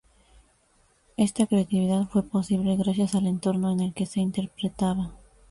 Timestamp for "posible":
2.23-2.75